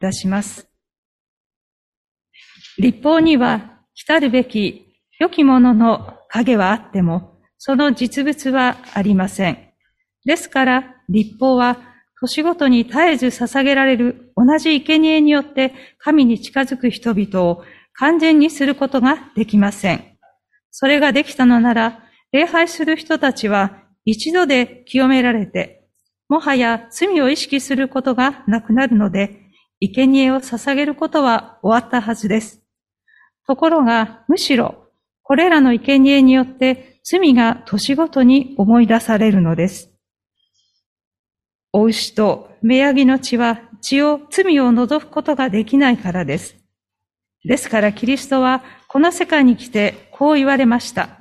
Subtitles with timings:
[0.00, 0.68] たします。
[2.78, 9.58] 立法には来るべき良きものの影はあっても、その実物はありません。
[10.24, 11.78] ですから、立法は
[12.18, 17.64] 年ごとに絶えず捧げられる同じ生贄によって神に近づく人々を
[17.94, 20.04] 完全にすることができません。
[20.70, 25.88] それができたのなら、礼拝する人たちは一度で清められて、
[26.28, 29.39] もはや罪を意識することがなくなるので、
[29.80, 32.62] 生贄を捧げることは終わったはずです。
[33.46, 34.86] ところが、むしろ、
[35.22, 39.90] これらの生贄によって罪が年ごとに思い出されるのです。
[41.72, 46.56] お牛と目ヤギの血は血を、罪を除くことができないからです。
[47.44, 51.20] ですからキリストはこの世界に来てこう言われました。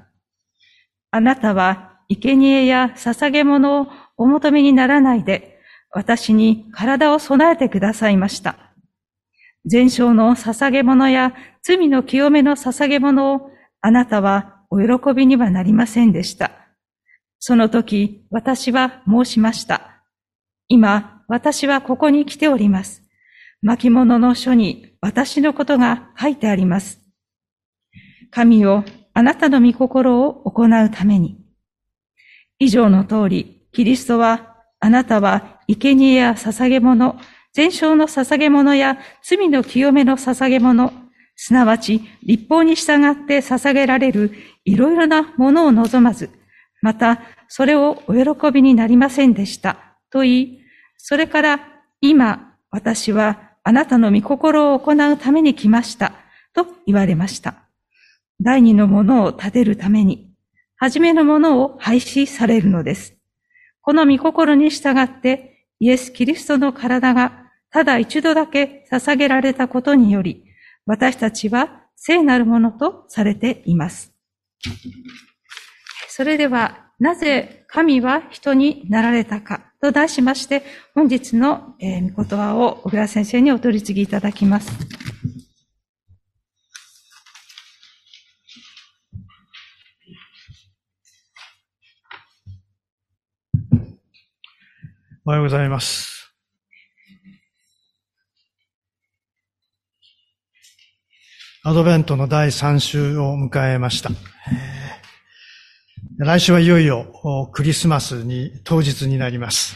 [1.11, 5.58] あなたは生贄や捧げ物をお求めにならないで、
[5.91, 8.73] 私に体を備えてくださいました。
[9.65, 16.51] 全焼の捧げ物や罪の清めの捧げ物をあなたはお喜びにはなりませんでした。
[17.39, 20.03] その時、私は申しました。
[20.67, 23.03] 今、私はここに来ております。
[23.61, 26.99] 巻物の書に私のことが書いてあります。
[28.31, 31.37] 神をあなたの御心を行うために。
[32.59, 37.19] 以上の通り、キリストは、あなたは生贄や捧げ物、
[37.53, 40.93] 全焼の捧げ物や罪の清めの捧げ物、
[41.35, 44.33] すなわち立法に従って捧げられる
[44.65, 46.29] いろいろなものを望まず、
[46.81, 49.77] またそれをお喜びになりませんでした。
[50.11, 50.59] と言い、
[50.97, 51.59] それから
[52.01, 56.13] 今私はあなたの御心を行うために来ました。
[56.53, 57.55] と言われました。
[58.41, 60.31] 第二のものを立てるために、
[60.77, 63.15] 初めのものを廃止されるのです。
[63.81, 70.43] この御心に従ってイエス・キリストの体がただ一度だけ捧げられたことにより、
[70.85, 74.13] 私たちは聖なるものとされています。
[76.07, 80.63] それでは、なぜ神は人になられたかと題しまして、
[80.95, 84.98] 本日の御言葉を小倉先生にお取り次ぎいただきます。
[95.29, 96.33] おはようございます。
[101.63, 104.09] アドベントの第3週を迎えました。
[106.17, 109.75] 来週はいよいよクリスマスに当日になります。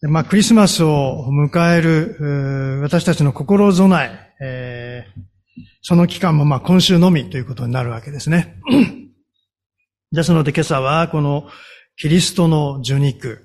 [0.00, 5.22] まあ、クリスマスを迎える私たちの心備え、えー、
[5.82, 8.56] その期間もまあ今週のみということになるわけですね。
[10.12, 11.46] ですので今朝はこの
[12.00, 13.44] キリストの受肉、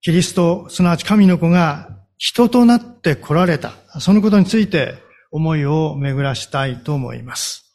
[0.00, 4.94] キリスト、すなわち神の子が人となって来られた、そのことについて
[5.30, 7.70] 思いを巡らしたいと思います。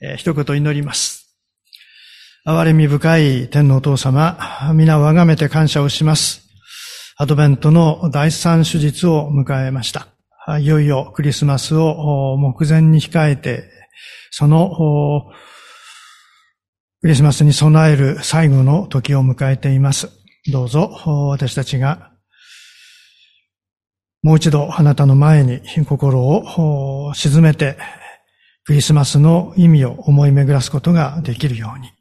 [0.00, 1.36] えー、一言祈ります。
[2.46, 4.38] 憐れみ深い天のお父様、
[4.74, 6.48] 皆をあがめて感謝をします。
[7.16, 10.06] アドベントの第三手術を迎えました。
[10.60, 13.64] いよいよクリスマスを目前に控えて、
[14.30, 15.32] その
[17.00, 20.10] クリスマスに備える最後の時を迎えています。
[20.50, 20.90] どうぞ
[21.30, 22.10] 私たちが
[24.22, 27.78] もう一度あなたの前に心を沈めて
[28.64, 31.92] クリスマスの意味を思い巡らすことができるように。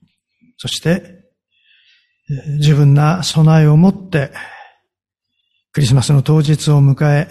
[0.57, 1.25] そして
[2.57, 4.31] 自分な備えを持って
[5.73, 7.29] クリスマスの当日を迎え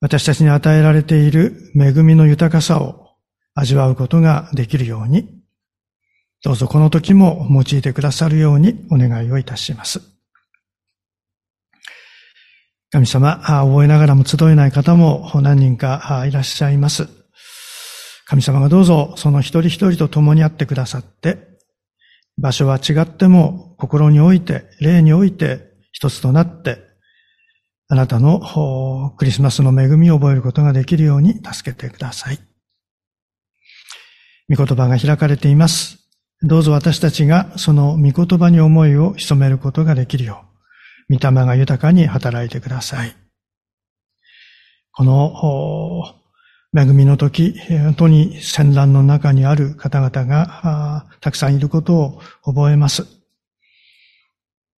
[0.00, 3.10] 私たちに与えられている恵みの豊かさを
[3.54, 5.35] 味わうことができるように
[6.46, 10.00] どうぞこの時も用いてくださるようにお願いをいたします。
[12.92, 17.08] 神様、覚えながらも集えない方も何人かいらっしゃいます。
[18.26, 21.58] 神様がどうぞその一人一人と共にあってくださって、
[22.38, 26.78] 場所は違っても心において、霊において一つとなって、
[27.88, 32.38] あなたのクリスマスの恵みを覚えることができるように助けてください。
[34.48, 36.05] 御言葉が開かれています。
[36.42, 40.44] どうぞ私たちがその御言葉に思いを潜めることができるよ
[41.08, 43.16] う、御霊が豊かに働いてください。
[44.92, 46.14] この
[46.78, 53.06] 恵みの時、本当に戦乱の中にある方々がたくさんいることを覚えます。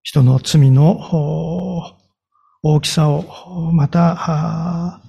[0.02, 1.96] 人の罪の
[2.62, 5.00] 大きさを、また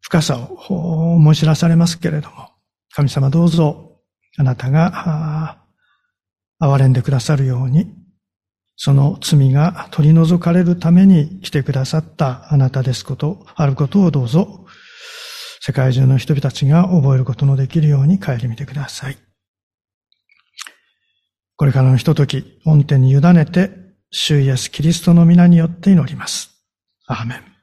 [0.00, 2.50] 深さを思い知らされますけれども、
[2.90, 3.85] 神様どうぞ
[4.38, 5.58] あなたが、
[6.60, 7.92] 憐れんでくださるように、
[8.76, 14.66] その罪が取り除かれるために来てくださったあなたですこと、あることをどうぞ、
[15.60, 19.18] 世界中の人々たちが覚えることのできるように帰り見てください。
[21.56, 23.70] これからのひととき、恩典に委ねて、
[24.10, 26.50] 主イエスキリストの皆によって祈ります。
[27.06, 27.56] アーメン。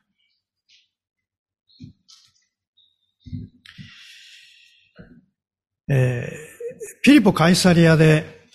[5.89, 6.52] えー、
[7.01, 8.47] ピリポ・カイサリアで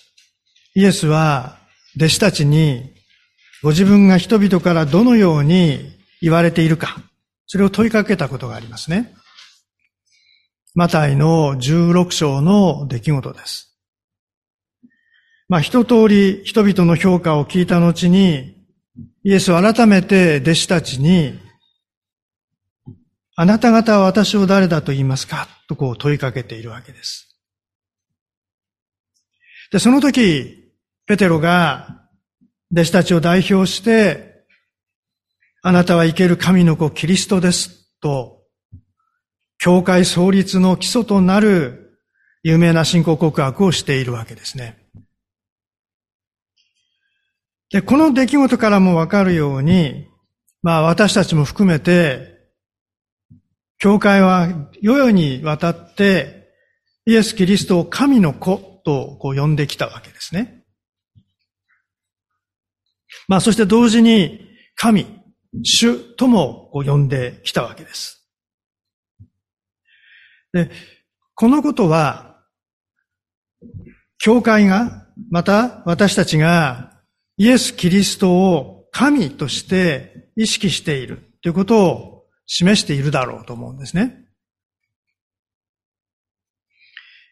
[0.74, 1.58] イエスは
[1.96, 2.94] 弟子たちに
[3.62, 6.96] ご自分が人々からどのように言われているか、
[7.46, 9.14] それを問いかけたことがありますね。
[10.74, 13.76] マタイの16章の出来事です。
[15.48, 18.54] まあ一通り人々の評価を聞いた後に、
[19.24, 21.38] イエスは改めて弟子たちに、
[23.34, 25.48] あなた方は私を誰だと言いますか？
[25.68, 27.27] とこう問いかけているわけです。
[29.70, 30.72] で、その時、
[31.06, 32.06] ペテロが
[32.72, 34.44] 弟子たちを代表して、
[35.62, 38.42] あなたは生ける神の子キリストですと、
[39.58, 42.00] 教会創立の基礎となる
[42.42, 44.78] 有名な信仰告白をしているわけですね。
[47.70, 50.06] で、この出来事からもわかるように、
[50.62, 52.38] まあ私たちも含めて、
[53.78, 54.48] 教会は
[54.80, 56.48] 世々にわたって
[57.04, 60.64] イエス・キリストを神の子とこう呼んできたわけですね。
[63.28, 64.40] まあそして同時に
[64.76, 65.06] 神、
[65.62, 68.26] 主ともこう呼んできたわけです。
[70.54, 70.70] で、
[71.34, 72.38] このことは、
[74.18, 76.92] 教会が、また私たちが
[77.36, 84.27] イエス・キリストを神として意識しているということを示しているだろうと思うんですね。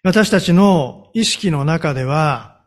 [0.06, 2.60] 私たちの意識の中では、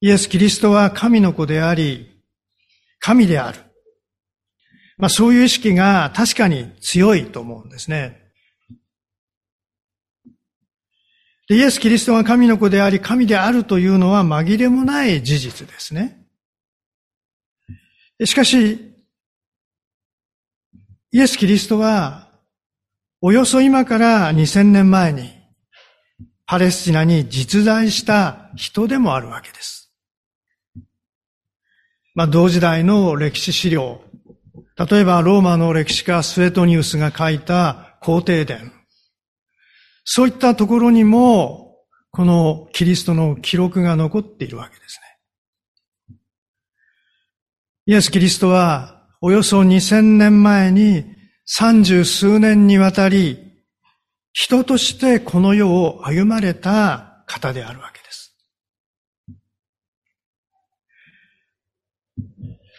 [0.00, 2.22] イエス・キリストは神の子であり、
[2.98, 3.58] 神である。
[4.96, 8.32] まあそういう意識が確かに強いと思うんですね。
[11.50, 16.26] イエス・キリストが神の子であり、神であるというのは紛れもない事実ですね。
[18.24, 18.94] しかし、
[21.12, 22.30] イエス・キリストは、
[23.20, 25.35] およそ今から2000年前に、
[26.46, 29.92] パレスチナに実在した人でもあるわけです。
[32.14, 34.00] まあ、同時代の歴史資料、
[34.78, 38.72] 例えばローマの歴史家スウェトニウスが書いた皇帝伝、
[40.04, 41.74] そういったところにも、
[42.12, 45.00] このキリストの記録が残っているわけです
[46.08, 46.16] ね。
[47.86, 51.04] イエス・キリストはおよそ2000年前に
[51.44, 53.45] 三十数年にわたり
[54.38, 58.36] 人としてこの世を歩まれた方であるわけです。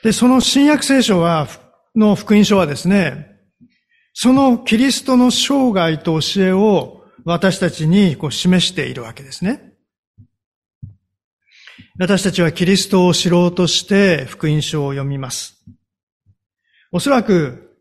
[0.03, 1.47] で、その新約聖書は、
[1.95, 3.39] の福音書はですね、
[4.13, 9.73] そのキリストの生涯と教えを私たちにこう示しているわけですね。
[11.97, 15.55] 私たちはキリストを知ろうとして福音書を読みます。
[16.91, 17.79] おそらく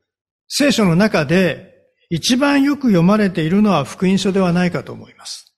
[0.48, 1.75] 聖書の中で
[2.08, 5.56] 一番よく読まれているのは福音書ではないかと思います。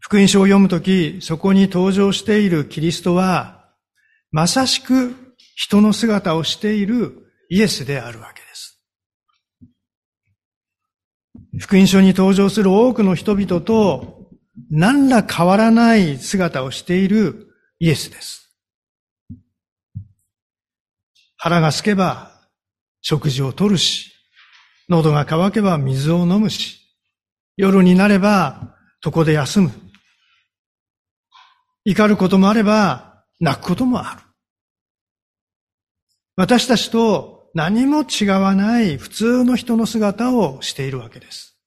[0.00, 3.70] 福音書を読むとき、そこに登場しているキリストは、
[4.30, 5.14] まさしく
[5.54, 8.80] 人の姿をしているイエスであるわけです。
[11.58, 14.28] 福音書に登場する多くの人々と
[14.70, 17.48] 何ら変わらない姿をしている
[17.78, 18.54] イエスです。
[21.36, 22.31] 腹が空けば
[23.02, 24.12] 食事をとるし、
[24.88, 26.80] 喉が渇けば水を飲むし、
[27.56, 29.70] 夜になれば床で休む。
[31.84, 34.20] 怒ることもあれば泣くこともある。
[36.36, 41.58] 私たちと何も違わない普通の人の姿をしているわけです。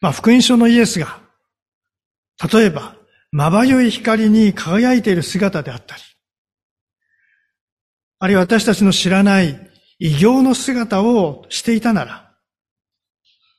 [0.00, 1.20] まあ、福音書のイエスが、
[2.52, 2.94] 例えば、
[3.32, 6.02] まばゆい光に輝いている姿であったり、
[8.20, 12.34] あるいは私たちの知らない異形の姿をしていたなら、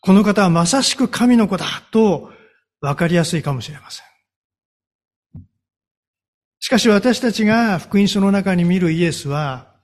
[0.02, 2.32] この方はまさしく神の子だと
[2.82, 4.06] 分かりやすいかもしれません。
[6.60, 9.76] しかし私たちが福音書の中に見るイエスは、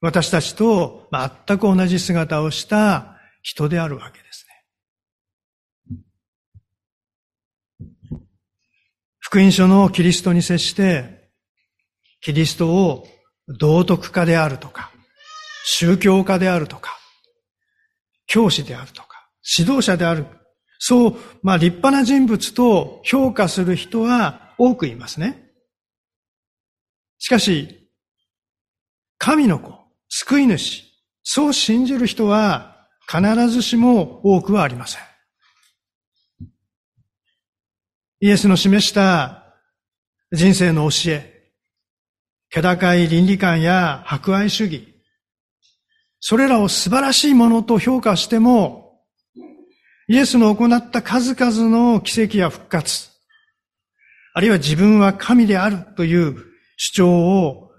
[0.00, 1.08] 私たちと
[1.46, 4.46] 全く同じ姿をした人であるわけです
[8.20, 8.28] ね。
[9.18, 11.30] 福音書のキリストに接して、
[12.20, 13.08] キリストを
[13.48, 14.90] 道徳家であるとか、
[15.64, 16.98] 宗教家であるとか、
[18.26, 20.26] 教師であるとか、指導者である、
[20.78, 25.50] そう、まあ立派な人物と評価する人は多くいますね。
[27.18, 27.90] しかし、
[29.18, 30.84] 神の子、救い主、
[31.22, 35.02] そう信じる人は必ずしも多くはありません。
[38.20, 39.54] イエスの示した
[40.32, 41.33] 人生の教え、
[42.54, 44.94] 気高い倫理観や博愛主義、
[46.20, 49.00] それらを素晴らしいものと評価しても、
[50.06, 53.10] イエスの行った数々の奇跡や復活、
[54.34, 56.36] あるいは自分は神であるという
[56.76, 57.72] 主張を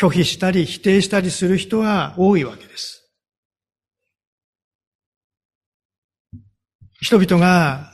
[0.00, 3.12] 拒否したり否定したりする人は多いわけです。
[7.00, 7.90] 人々が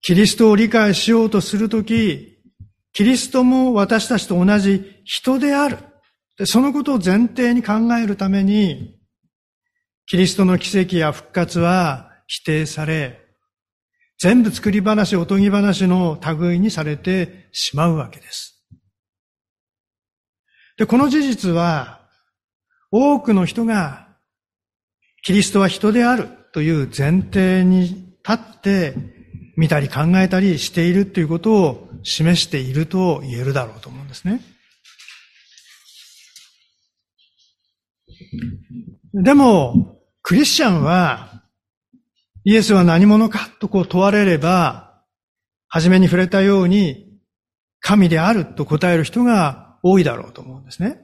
[0.00, 2.31] キリストを理解しようとするとき、
[2.92, 5.78] キリストも私たちと同じ人である。
[6.44, 8.98] そのことを前提に考えるために、
[10.06, 13.20] キリストの奇跡や復活は否定され、
[14.18, 18.62] 全部作り話、おとぎ話の類にされてしまうわけです。
[20.76, 22.00] で、この事実は、
[22.90, 24.08] 多くの人が、
[25.22, 28.94] キリストは人であるという前提に立って
[29.56, 34.40] 見たり考えたりしているということを示していると言えるだろうと思うんですね。
[39.14, 41.42] でも、クリスチャンは、
[42.44, 45.02] イエスは何者かとこう問われれば、
[45.68, 47.08] 初めに触れたように、
[47.80, 51.00] 神であると答える人が多いだろうと思うんですね。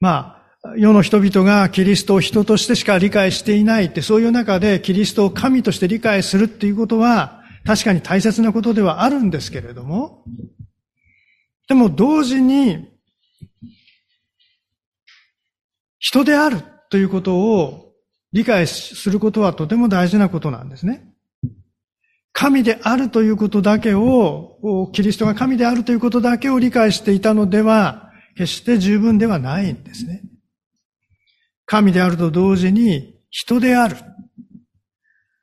[0.00, 10.24] まあ、世の人々がキリストを人としてしか理解していないって、そういう中でキリストを神として理解するっていうことは、確かに大切なことではあるんですけれども、
[11.68, 12.88] でも同時に、
[15.98, 17.92] 人であるということを
[18.32, 21.12] 理解することはとても大事なことなんですね。
[22.32, 30.22] 神であるということだけを、キリストが神であるということだけを理解していたのでは、決して十分ではないんですね。
[31.66, 33.96] 神であると同時に人である。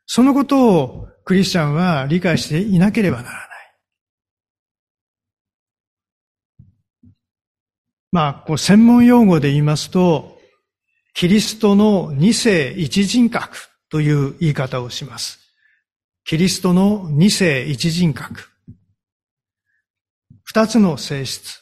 [0.08, 3.46] そのことをクリスチャンは理解していなければならない。
[8.12, 10.38] まあ、こう専門用語で言いますと、
[11.16, 13.58] キリストの二世一人格
[13.90, 15.40] という言い方をします。
[16.26, 18.48] キリストの二世一人格。
[20.44, 21.60] 二つの性質。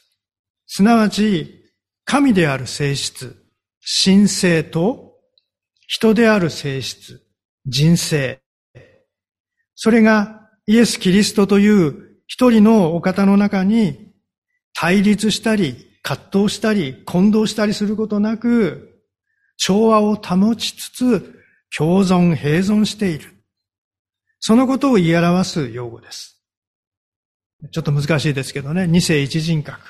[0.66, 1.72] すなわち、
[2.04, 3.34] 神である性質、
[4.04, 5.14] 神性と、
[5.86, 7.22] 人である性質、
[7.64, 8.43] 人性。
[9.74, 14.12] それがイエス・キリストという一人のお方の中に
[14.74, 19.00] 対立したり、葛藤したり、混同したりすることなく、
[19.56, 21.40] 調和を保ちつつ、
[21.76, 23.30] 共存、併存している。
[24.40, 26.42] そのことを言い表す用語です。
[27.72, 29.80] ちょっと難しいですけどね、二世一人格。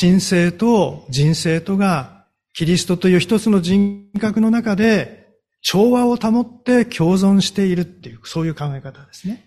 [0.00, 5.17] 神性と人性とがキリストという一つの人格の中で
[5.62, 9.44] 調和を保って共存しているっていう、そういう考え方ですね。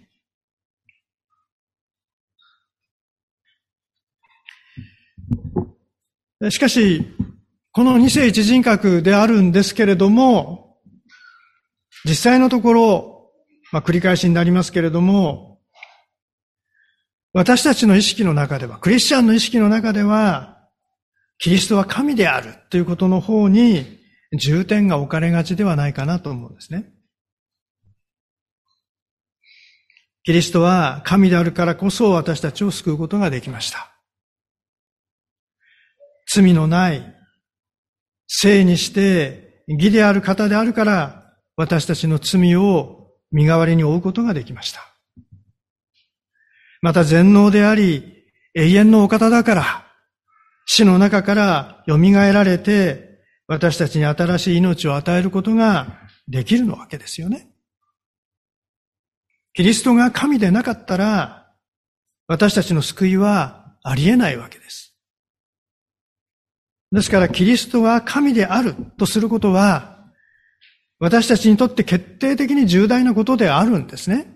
[6.50, 7.06] しかし、
[7.72, 10.78] この二世一人格であるんですけれども、
[12.04, 13.32] 実際のところ、
[13.72, 15.60] まあ、繰り返しになりますけれども、
[17.34, 20.68] 私たちの意識の中では、クリスチャンの意識の中では、
[21.38, 24.01] キリストは神であるということの方に
[24.38, 26.92] 重点が置かれがちではないかなと思うんですね。
[30.24, 33.92] キリストは神であるからこそ私たちを救うことができました。
[36.34, 37.16] 罪のない、
[38.28, 44.82] 聖にして義である方であるから私たちの罪を身代わりに負うことができました。
[46.82, 49.88] また全能であり、永遠のお方だから、
[50.66, 53.11] 死の中から蘇られて、
[53.52, 57.50] 私たちに新しい命を与えることができるのわけですよね。
[59.54, 61.52] キリストが神でなかったら、
[62.28, 64.96] 私たちの救いはありえないわけです。
[66.94, 70.00] ですから、キリストが神であるとすることは、
[71.00, 74.34] 私たちにとって決定的に重大なことであるんですね。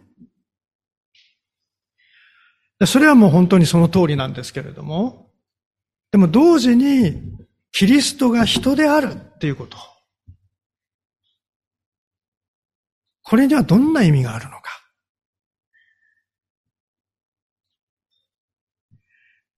[2.86, 5.32] それはもう本当にその通りなんですけれども、
[6.12, 7.35] でも同時に
[7.76, 9.78] キリストが人であるっていうこと。
[13.22, 14.62] これにはどんな意味があるのか。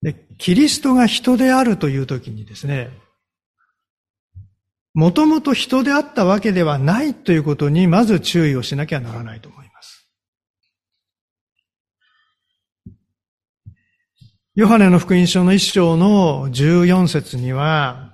[0.02, 2.90] でキリストが人であるというときにですね、
[4.96, 10.10] もともと人であったわけではないということにまず注意をしなきゃならないと思います。
[14.56, 18.07] ヨハネの福音書の一章の14節には、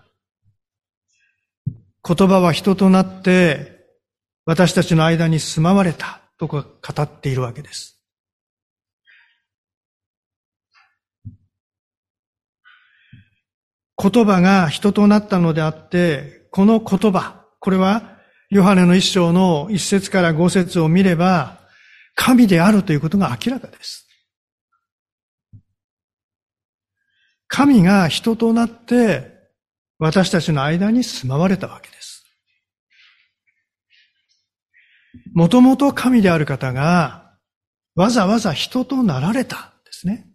[2.05, 3.86] 言葉は人となって
[4.45, 6.60] 私たちの間に住まわれたと語
[7.01, 8.01] っているわけです。
[13.98, 18.17] 言葉が人となったのであって、この言葉、これは
[18.50, 21.60] ヨハネの一章の一節から五節を見れば、
[22.15, 24.07] 神であるということが明らかです。
[27.48, 29.33] 神が人となって
[30.00, 32.26] 私たちの間に住まわれたわけです。
[35.34, 37.36] もともと神である方が
[37.96, 40.28] わざわざ人となられたんですね。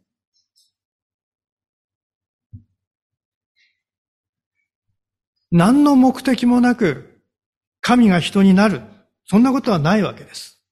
[5.51, 7.23] 何の目的もなく
[7.81, 8.83] 神が人になる。
[9.27, 10.63] そんなことはないわけです。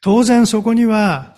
[0.00, 1.36] 当然そこには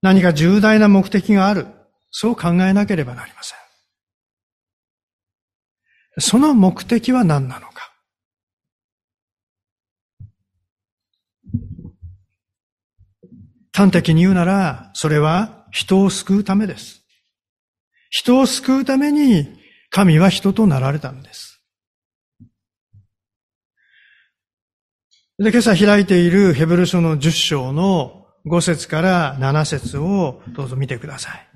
[0.00, 1.66] 何か重大な目的がある。
[2.10, 3.61] そう考えなければなりません。
[6.18, 7.90] その目的は何なのか？
[13.72, 17.02] 端的に言うなら、それは人を救うためです。
[18.10, 19.48] 人を救うために
[19.88, 21.62] 神は人となられたんです。
[25.38, 31.48] で、今朝開いているヘブル書の10章の5節から7節をどうぞ見てください。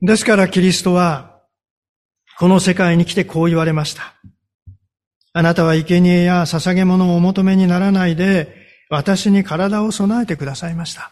[0.00, 1.40] ですからキリストは、
[2.38, 4.14] この世界に来てこう言われました。
[5.32, 8.54] あなたは生贄や捧げ物をお求めにならないで、
[8.90, 11.10] 私に体を備えてくださいました。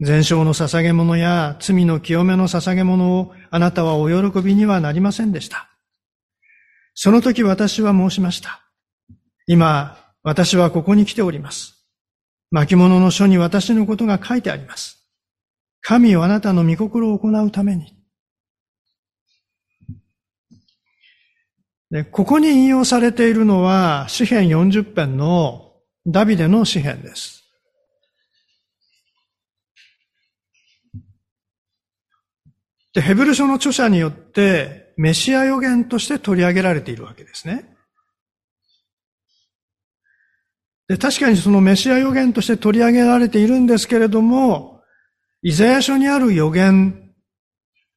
[0.00, 5.68] 全焼の捧げ物や罪の清めの捧げ物をあなたはお喜びにはなりませんでした。
[6.94, 8.60] その時私は申しました。
[9.48, 11.74] 今、私はここに来ております。
[12.52, 14.97] 巻物の書に私のことが書いてあります。
[15.82, 17.98] 神をあなたの御心を行うために。
[21.90, 25.72] でここに引用されているのは、詩編40編の
[26.06, 27.44] ダビデの詩編です。
[32.92, 37.76] で、ヘブル書の著者によって、メシア予言として取り上げられているわけですね。
[40.88, 44.77] で、確かにそのメシア予言として取り上げられているんですけれども、
[45.48, 47.10] イザヤ書にある予言、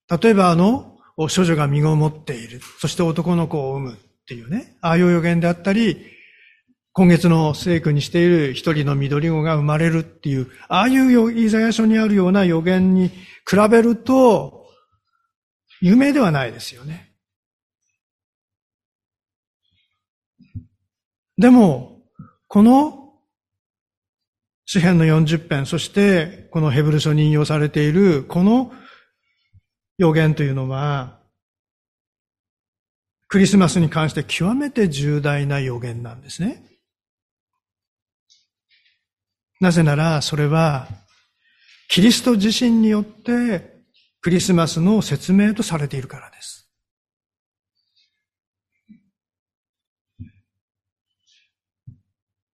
[0.09, 2.61] 例えばあの、処女が身ごもっている。
[2.79, 4.77] そして男の子を産むっていうね。
[4.79, 5.97] ああいう予言であったり、
[6.93, 14.65] 今月の聖句にしている一人の緑子が生まれるっていう、ああいうイザヤ書にあるような予言に比べると、
[15.81, 17.11] 有名ではないですよね。
[21.37, 21.99] でも、
[22.47, 23.00] この
[24.65, 28.71] 詩篇の40編、そしてこのヘブル書に引用されているこの
[29.97, 31.19] 予言というのは、
[33.27, 36.63] クリスマスに関して極めて重大な予言なんですね。
[39.61, 40.87] なぜなら、それは、
[41.87, 43.83] キリスト自身によって
[44.21, 46.60] クリスマスの説明とされているからです。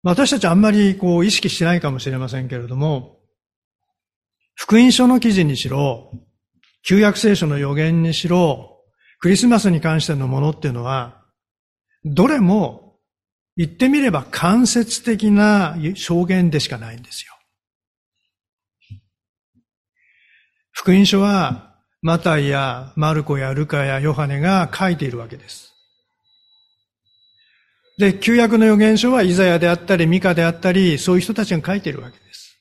[0.05, 3.21] 私たちあんまりこう意識してないかもしれませんけれども、
[4.55, 6.13] 福音書の記事にしろ、
[6.87, 8.83] 旧約聖書の予言にしろ、
[9.19, 11.25] クリスマスに関してのものっていうのは、
[12.05, 12.99] どれも
[13.57, 17.33] 言ってみれば間接的な証言でしかないんですよ。
[20.71, 25.64] 福音書は、マタイやマルコやルカやヨハネが書いているわけです。
[27.97, 32.61] で、旧約の預言書はイザヤであったり、ミカであったり、そういう人たちが書いているわけです。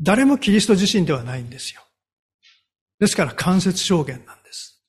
[0.00, 1.82] 誰もキリスト自身ではないんですよ。
[2.98, 4.82] ですから間接証言なんです。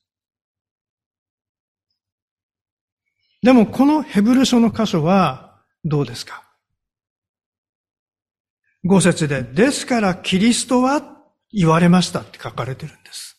[3.42, 6.42] でもこのヘブル書の箇所はどうですか？
[8.84, 11.02] 五節で、ですからキリストは
[11.52, 13.35] 言われましたって書かれてるんです。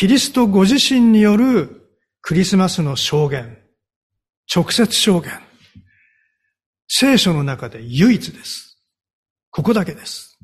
[0.00, 1.90] キリストご自身による
[2.22, 3.58] クリスマスの証言、
[4.50, 5.30] 直接証言、
[6.88, 8.82] 聖書の中で唯一です。
[9.50, 10.38] ここだけです。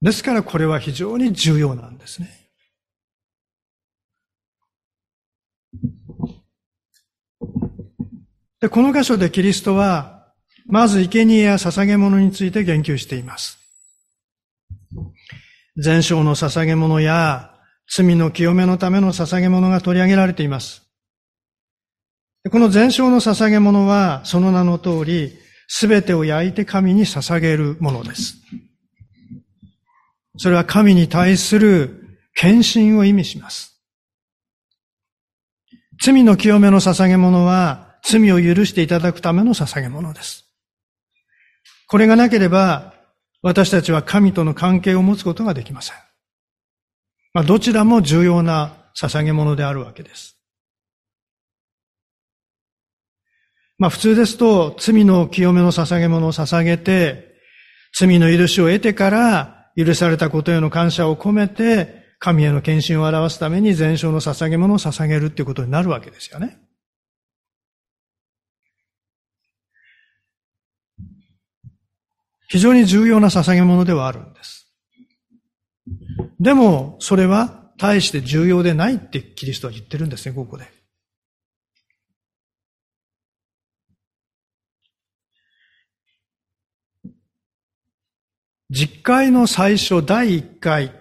[0.00, 2.30] ですからこれは非常に重要なんですね。
[8.62, 10.32] で、この箇所でキリストは、
[10.64, 13.63] まず生贄や捧げ物について言及しています。
[15.76, 17.54] 全焼の捧げ物や
[17.88, 20.82] 罪の清めのための捧げ物が取り上げられています。
[22.50, 28.36] この全焼の捧げ物は、その名の通り、すべてを焼いて神に捧げるものです。
[30.36, 33.80] それは神に対する献身を意味します。
[36.02, 40.44] 罪の清めの捧げ物は、罪を許していただくための捧げ物です。
[41.86, 42.93] これがなければ、
[43.44, 45.96] 私たちは神との関係を持つことができません。
[47.34, 50.38] まあ、どちらも重要な捧げ物であるわけです。
[53.76, 57.34] まあ普通ですと、罪の清めの捧げ物を捧げて、
[57.94, 66.63] 罪の許しを得てから、許されたことへの感謝を込めて、神への献身を表すために全焼の捧げ物を捧げるっていうことになるわけですよね。
[72.48, 74.72] 非常に重要な捧げ物ではあるんです。
[76.40, 80.70] でも、それは大して重要でないってキリストは言ってるんですね、ここで。
[88.70, 90.92] 実会の最初第一回。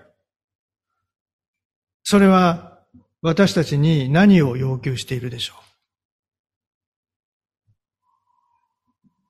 [2.03, 2.79] それは
[3.21, 5.72] 私たちに何を要求しているでしょう？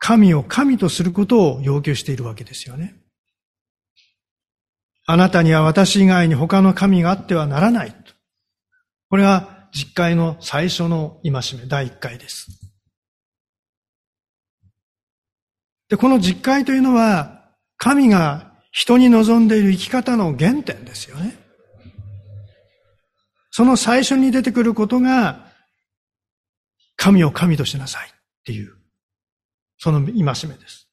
[0.06, 2.94] 神を神とすることを要求しているわけですよね。
[5.06, 7.96] あなたには私以外に他の神があってはならない。
[9.10, 12.48] これは実会の最初の戒め、第一回です。
[15.88, 17.46] で、この実会というのは、
[17.78, 21.38] 神が人に望んでいる生き方の原点ですよね。
[23.52, 25.50] その最初に出てくることが、
[26.98, 28.12] 神を神としなさいっ
[28.44, 28.83] ていう、
[29.84, 30.24] その戒め
[30.56, 30.88] です。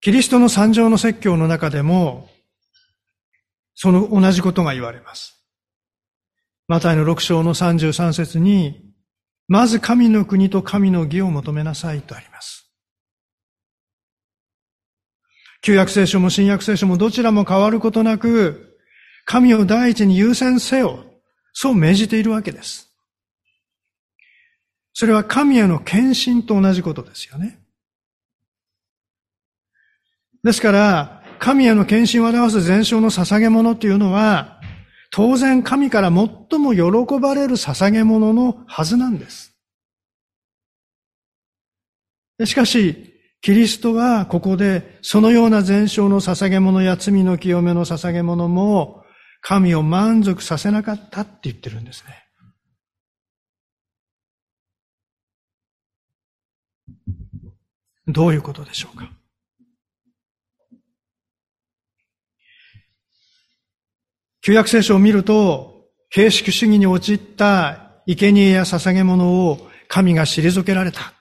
[0.00, 2.30] キリストの三条の説教の中でも、
[3.74, 5.44] その同じことが言われます。
[6.68, 8.94] マタイの六章の三十三節に、
[9.46, 12.72] まず神の国と神の義を求めなさいとあります。
[15.60, 18.78] 旧約聖書も新約聖書もどちらも変わることなく、
[19.26, 21.04] 神を第一に優先せよ。
[21.52, 22.86] そう命じているわけです。
[24.98, 27.58] それは神への献身と同じことですよね。
[30.42, 34.58] ですから、神への献身を表す全焼の捧げ物というのは、
[35.10, 39.54] 当然神から最も喜ばれる捧げ物のはずなんです。
[42.46, 49.04] しかし、キリストはここでそのような全焼の捧げ物や罪の清めの捧げ物も
[49.42, 52.25] 神を満足させなかったって言ってるんですね。
[58.06, 59.10] どういうことでしょうか？
[64.42, 71.14] 旧約聖書を見ると、形式主義に陥った生贄や捧げ物を神が退けられた。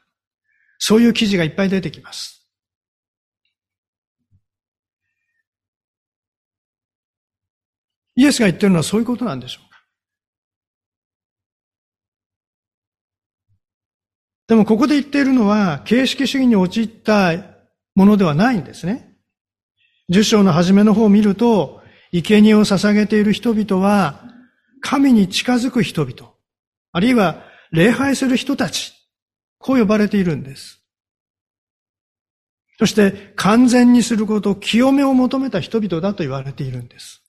[0.77, 2.47] そういう記事がいっぱい出てきます。
[8.15, 9.64] イエスが言ってるのはそういうことなんでしょう
[14.47, 17.33] でもここで言っているのは、形式主義に陥った
[17.95, 19.15] ものではないんですね。
[20.09, 21.81] 十章の初めの方を見ると、
[22.11, 24.23] 生贄を捧げている人々は、
[24.81, 26.31] 神に近づく人々、
[26.91, 28.93] あるいは礼拝する人たち、
[29.57, 30.83] こう呼ばれているんです。
[32.77, 37.23] そして完全にすること、清めを求めた人々だと言われているんです。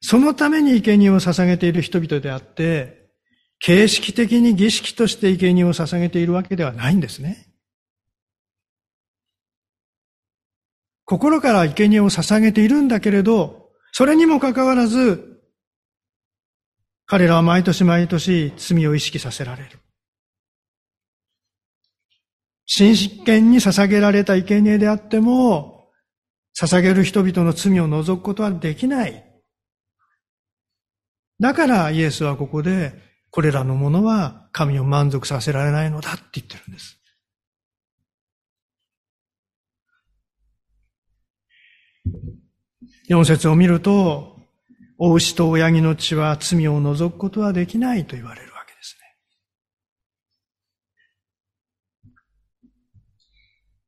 [0.00, 3.01] そのために生贄を捧げている人々であって、
[3.64, 7.46] 形式的に儀式として生贄を捧げているわけではないんですね。
[11.04, 15.40] 心から生贄を捧げているんだけれど、それにもかかわらず、
[17.06, 19.78] 彼らは毎年毎年罪を意識させられる。
[22.66, 25.92] 真剣に捧げられた生贄であっても、
[26.58, 29.24] 捧げる人々の罪を除くことはできない。
[31.38, 36.98] だからイエスはここで、これらのものは神を満足させられないのだって言ってるんです。
[43.08, 44.36] 四節を見ると、
[44.98, 48.96] お牛と親木の血は罪を除くことはできないと言われるわけです
[52.34, 52.42] ね。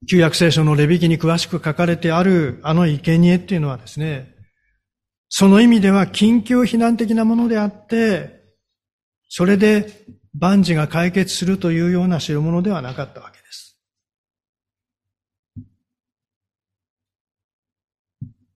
[0.08, 4.34] 旧約聖書のレビ記に詳しく書かれてあるあの生贄っていうのはですね、
[5.28, 8.43] その意味では緊急避難的なものであって、
[9.36, 9.88] それで
[10.38, 13.76] 万事が解決するというような代物ではなかったわけです。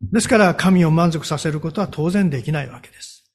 [0.01, 3.29] ですから神を満足させることは当然できないわけです。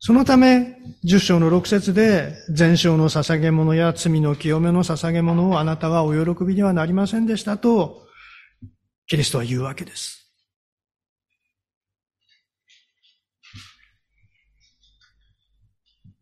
[0.00, 8.08] そのため、十章の六節で、全章の捧げ物や罪の清めの捧げ物をあなたはお喜びにはなりませんでしたと、
[9.06, 10.19] キリストは言うわけです。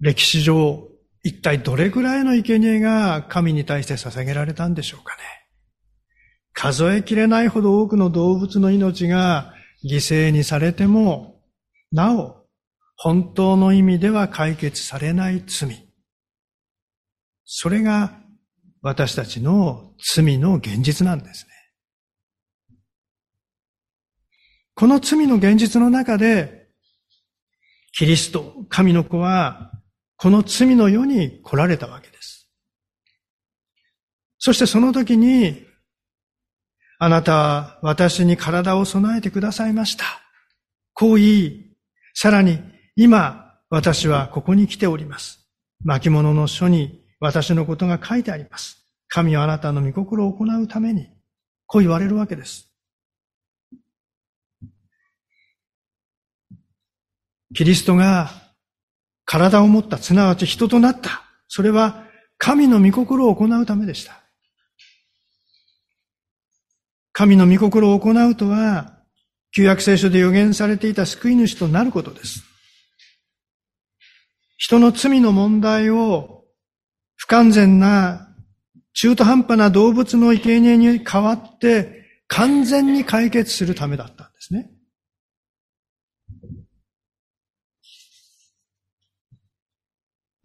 [0.01, 0.89] 歴史上、
[1.23, 5.23] 一体どれくらいの生贄が神に対して捧げられたんでしょうかね。
[6.53, 11.41] 数えきれないほど多くの動物の命が犠牲にされても、
[11.93, 12.47] なお、
[12.97, 15.89] 本当の意味では解決されない罪。
[17.45, 18.21] それが
[18.83, 21.53] 私たちの罪の現実なんですね。
[24.75, 26.69] この罪の現実の中で、
[27.93, 29.73] キリスト、神の子は、
[30.19, 32.51] この罪の世に来られたわけです。
[34.39, 35.65] そしてその時に、
[36.99, 40.05] あなたは私に体を備えてくださいました。
[40.93, 41.77] こう言い、
[42.15, 42.61] さらに
[42.97, 45.49] 今、私はここに来ております。
[45.85, 48.85] 巻物の書に私のことが書いてあります。
[49.07, 51.07] 神はあなたの御心を行うために、
[51.67, 52.73] こう言われるわけです。
[57.55, 58.48] キリストが
[59.31, 61.23] 体を持った、すなわち人となった。
[61.49, 62.07] それは
[62.39, 64.23] 神の御心を行うためでした。
[67.13, 68.97] 神の御心を行うとは、
[69.55, 72.43] 旧約聖書で予言されていた救い主となることです。
[74.57, 76.45] 人の罪の問題を
[77.17, 78.35] 不完全な
[78.95, 84.71] 中途半端な動物の生贄に代わって完全に解決するためだったんですね。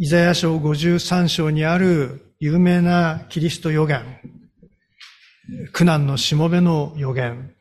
[0.04, 4.04] イザヤ書53章にある有名なキリスト予言。
[5.72, 7.56] 苦難のしもべの予言。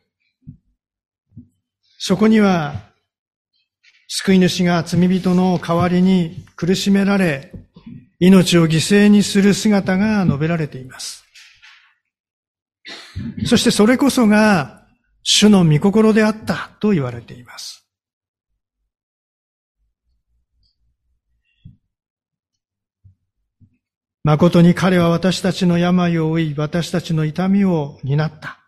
[1.97, 2.73] そこには
[4.09, 7.53] 救い主が罪人の代わりに苦しめられ、
[8.19, 11.23] 命を犠牲にする姿が述べられています。
[13.45, 14.85] そしてそれこそが
[15.23, 17.82] 主の御心であったと言われています。
[24.23, 28.59] 誠に彼は私たちの病を負い、私たちの痛みを担った。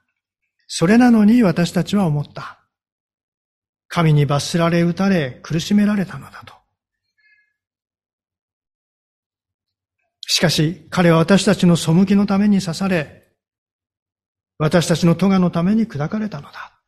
[0.68, 2.60] それなのに私たちは思った。
[3.88, 6.54] 神に罰せられ、打たれ、苦しめられたのだと。
[10.28, 13.24] しかし、彼は私たちの背きのために刺され、
[14.58, 16.82] 私たちの咎のために砕かれたのだ。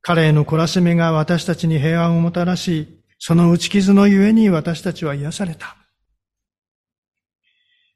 [0.00, 5.76] 彼への懲らしめが私たちに平安をもたらし、その打ち傷のゆえに私たちは癒された。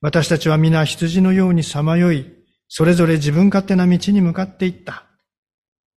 [0.07, 2.33] 私たちは皆羊のようにさまよい、
[2.69, 5.03] それぞれ自分勝手な道に向かっていった。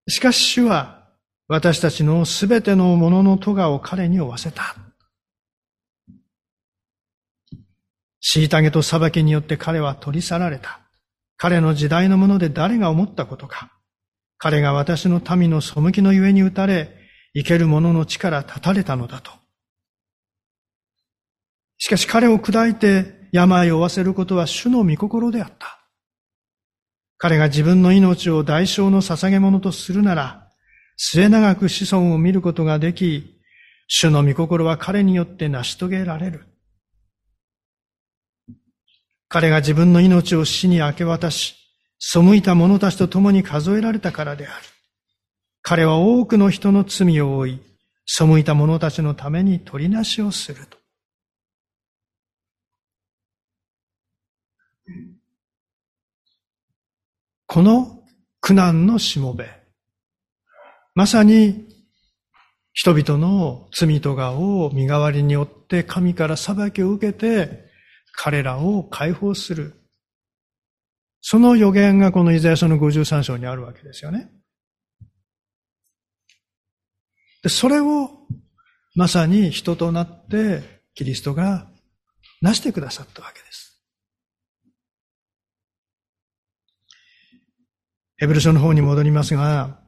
[0.07, 1.09] しかし主は
[1.47, 4.75] 私たちのすべてのものの咎を彼に負わせた。
[8.35, 10.79] 虐げと裁きによって彼は取り去られた。
[11.37, 13.71] 彼の時代のもので誰が思ったことか。
[14.39, 16.97] 彼が私の民の背きのゆえに打たれ、
[17.35, 19.31] 生ける者の力立たれたのだと。
[21.77, 25.79] しかし彼を砕いて病を負わせることは主の御心であった。
[27.17, 30.47] 彼が自分の命を代償の捧げ物とするなら、
[30.95, 33.39] 末永く子孫を見ることができ、
[33.87, 36.45] 主の御心は彼によって成し遂げられる。
[39.27, 41.55] 彼が自分の命を死に明け渡し、
[41.99, 44.65] 背いた者たちと共に数えられたからである。
[45.61, 47.59] 彼は多くの人の罪を負い、
[48.07, 50.78] 背いた者たちのために取りなしをすると。
[57.45, 58.03] この
[58.41, 59.49] 苦難のしもべ、
[60.95, 61.67] まさに
[62.73, 67.65] 人々の罪とがを身代わりによって神から裁きを受けて
[68.13, 69.75] 彼らを解放する。
[71.21, 74.31] その予言がこのイザヤ書の53章にあるわけですよね。
[77.43, 78.11] でそれを
[78.95, 81.67] まさに人となってキリストが
[82.41, 83.68] なしてくださったわけです。
[88.19, 89.79] ヘブル書の方に戻りますが、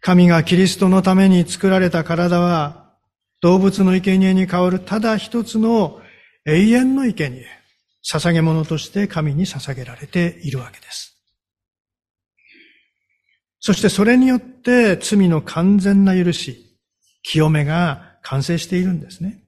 [0.00, 2.92] 神がキリストのために作られた体は、
[3.40, 6.02] 動物の生贄に代わるただ一つの
[6.44, 7.46] 永遠の生贄、
[8.12, 11.16] 捧げ物として神に捧げられているわけです。
[13.60, 16.78] そしてそれによって罪の完全な許し、
[17.22, 19.44] 清めが完成しているんですね。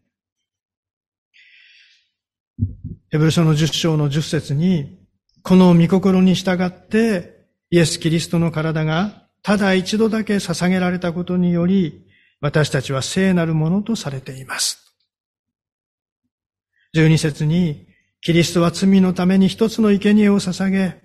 [3.10, 4.98] ヘブル書の10章の10節に、
[5.42, 7.39] この御心に従って
[7.70, 12.06] イエス・キリストの体がただ一度だけ捧げられたことにより、
[12.40, 14.94] 私たちは聖なるものとされています。
[16.94, 17.86] 12節に、
[18.22, 21.00] キリストは罪のために一つの生贄を捧げ、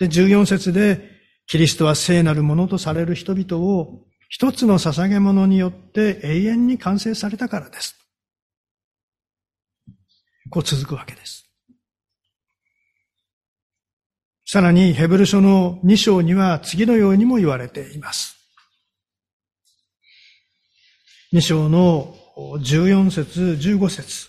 [0.00, 7.96] で、14節で、キリストは聖なるものとされる人々を一つの捧げ物によって永遠に完成されたからです。
[10.48, 11.49] こう続くわけです。
[14.52, 18.34] さらに、ヘブル書の2章には次のようにも言われています。
[21.32, 24.28] 2章の14節15節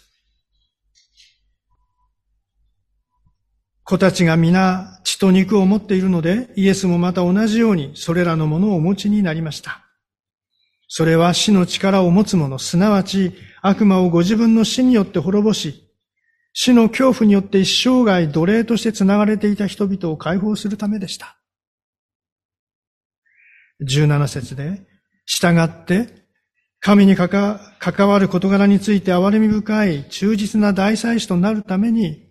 [3.83, 9.81] 子たちが皆血と肉を持っているので、イエスもまた同じようにそれらのものをお持ちになりました。
[10.87, 15.90] それは死の力を持つ者、すなわち悪魔をご自分の死によって滅ぼし、
[16.53, 21.37] 死の恐怖によって一生涯奴隷として繋がれていた人々を解放するためでした。
[23.89, 24.81] 17節で、
[25.25, 26.21] 従って、
[26.79, 32.29] 神に関わる事柄について憐れみ深い忠実な大祭司となるために、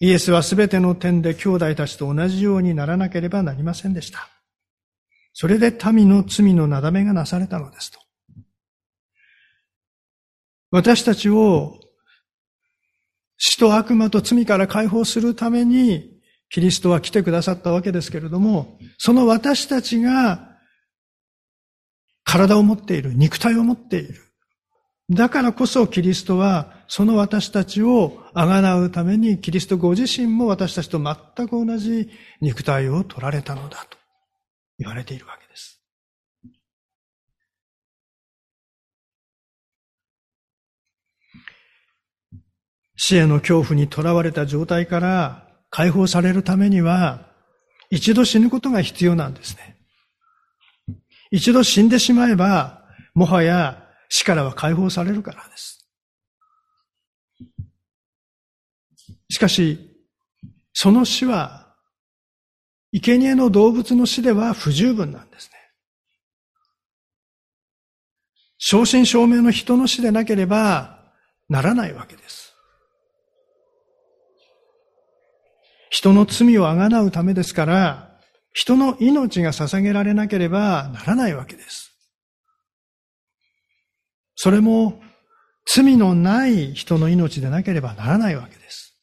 [0.00, 4.28] イエスはすべての点で兄弟たちと同じようにならなければなりませんでした。
[5.34, 8.00] それで民の罪のなだめがなされたのですと。
[10.70, 11.80] 私たちを
[13.38, 16.18] 死と悪魔と罪から解放するために、
[16.50, 20.56] キリストは来てくださったわけですけれども、その私たちが
[22.24, 24.28] 体を持っている、肉体を持っている。
[25.10, 32.10] だからこそキリストはその私たちをあがなうためにキリストご自身も私たちと全く同じ
[32.42, 33.96] 肉体を取られたのだと
[34.78, 35.47] 言われているわけです。
[43.00, 47.28] 死への恐怖にとらわれた状態から解放されるためには、
[47.90, 49.76] 一度死ぬことが必要なんですね。
[51.30, 52.82] 一度死んでしまえば、
[53.14, 55.88] もはや死からは解放されるからです。
[59.30, 59.78] しかし、
[60.72, 61.76] その死は、
[62.92, 65.52] 生贄の動物の死では不十分なんですね。
[68.58, 71.12] 正真正銘の人の死でなければ
[71.48, 72.47] ならないわけです。
[75.90, 78.18] 人の罪をあがなうためですから、
[78.52, 81.92] 人の命が捧げられなければならないわけです。
[84.34, 85.00] それも
[85.66, 88.94] 罪のない人の命でなければならないわけです。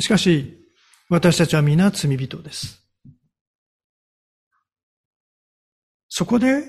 [0.00, 0.62] しかし、
[1.08, 2.82] 私たちは皆罪人です。
[6.08, 6.64] そこで、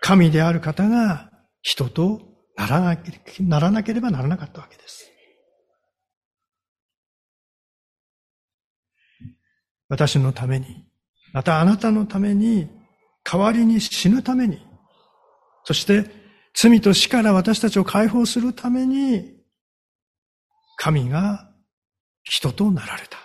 [0.00, 1.30] 神である方が
[1.62, 2.20] 人と
[2.56, 2.80] なら
[3.70, 5.13] なければならなかったわけです。
[9.94, 10.84] 私のために、
[11.32, 12.68] またあなたのために、
[13.22, 14.60] 代わりに死ぬために、
[15.62, 16.10] そして
[16.52, 19.36] 罪と死から私たちを解放するために、
[20.76, 21.48] 神が
[22.24, 23.18] 人となられた。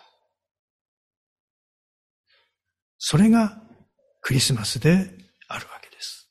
[2.99, 3.59] それが
[4.21, 5.09] クリスマスで
[5.47, 6.29] あるわけです。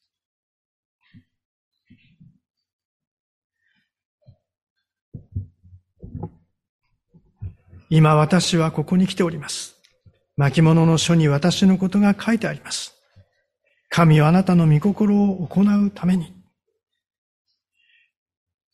[7.91, 9.78] 今私はここに来ております。
[10.39, 12.95] 巻物の書に私のことが書いてあります。
[13.91, 16.33] 神はあなたの御心を行うために。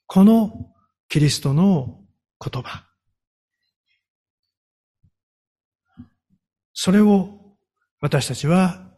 [0.07, 0.53] この
[1.09, 2.03] キリストの
[2.39, 2.85] 言葉。
[6.75, 7.31] それを
[8.03, 8.93] 私たちは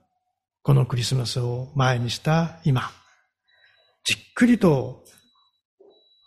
[0.62, 2.90] このクリスマスを前にした今、
[4.02, 5.04] じっくりと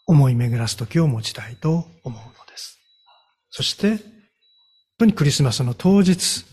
[0.07, 2.79] 思い巡らす時を持ちたいと思うのです。
[3.49, 4.18] そして、
[4.99, 6.45] 当にクリスマスの当日、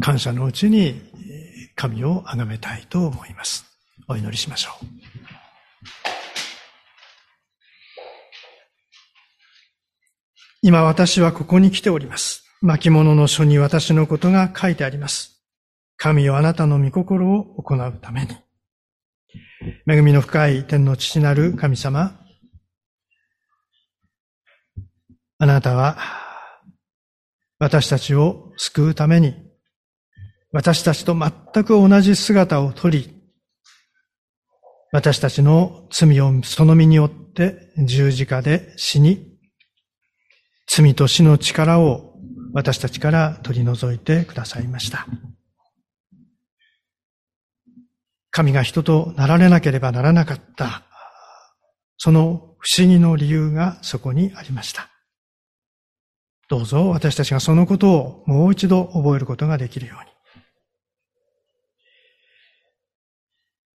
[0.00, 1.02] 感謝のうちに
[1.74, 3.66] 神を崇めたいと思います。
[4.08, 4.86] お祈りしましょう。
[10.62, 12.42] 今私はここに来ております。
[12.62, 15.44] 巻物の書に私のことが書いてあります。
[15.98, 18.34] 神をあなたの御心を行うために。
[19.86, 22.18] 恵みの深い天の父なる神様。
[25.38, 26.25] あなたは
[27.58, 29.34] 私たちを救うために、
[30.52, 33.14] 私たちと全く同じ姿をとり、
[34.92, 39.38] 私たちの罪をその身によって十字架で死に、
[40.66, 42.14] 罪と死の力を
[42.52, 45.06] 私たちから取り除いてくださいました。
[48.30, 50.82] 神が人となられなければならなかった、
[51.96, 54.90] その不思議の理由がそこにありました。
[56.48, 60.10] どうぞ私たちがそのことをもう一度覚えることができるように。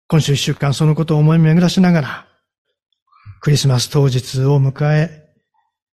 [0.06, 2.26] 今週一週間そのことを思い巡らしながら、
[3.40, 5.24] クリスマス当日を迎え、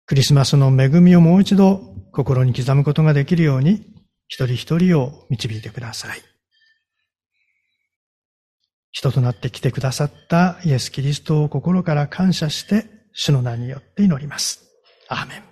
[0.05, 3.85] クリスマスの恵みをもう一度心に刻むことができるように、
[4.27, 6.21] 一人一人を導いてください。
[8.91, 14.63] 人となって来てくださったイエス・キリストを心から感謝して、主の名によって祈ります。
[15.07, 15.43] アーメン。